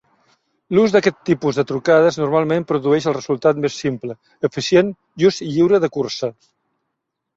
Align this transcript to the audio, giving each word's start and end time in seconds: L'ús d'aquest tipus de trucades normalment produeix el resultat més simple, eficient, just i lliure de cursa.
L'ús 0.75 0.93
d'aquest 0.95 1.19
tipus 1.29 1.59
de 1.59 1.65
trucades 1.71 2.17
normalment 2.21 2.65
produeix 2.71 3.09
el 3.11 3.17
resultat 3.19 3.61
més 3.67 3.77
simple, 3.85 4.19
eficient, 4.51 4.91
just 5.25 5.45
i 5.49 5.51
lliure 5.51 5.85
de 5.85 5.91
cursa. 5.99 6.33